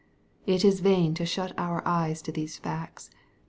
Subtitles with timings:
[0.47, 3.11] It is vain to shut our eyes to these facts.